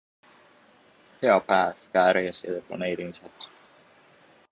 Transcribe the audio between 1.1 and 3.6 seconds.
Hea päev ka äriasjade planeerimiseks.